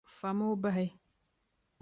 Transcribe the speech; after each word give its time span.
Fami 0.19 0.43
o 0.51 0.55
bahi! 0.63 0.87